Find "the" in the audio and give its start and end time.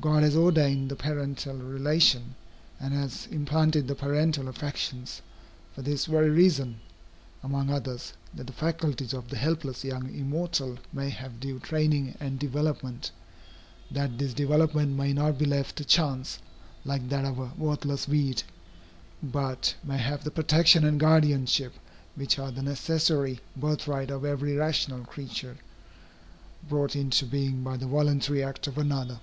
0.92-0.94, 3.88-3.96, 8.46-8.52, 9.28-9.36, 20.22-20.30, 22.52-22.62, 27.76-27.88